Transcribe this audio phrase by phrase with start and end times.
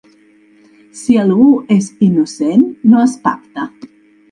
[1.01, 2.65] Si algú és innocent
[2.95, 3.71] no es pacta.